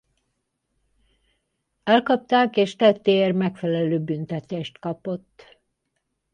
Elkapták 1.83 2.57
és 2.57 2.75
tettéért 2.75 3.35
megfelelő 3.35 3.99
büntetést 3.99 4.79
kapott. 4.79 5.59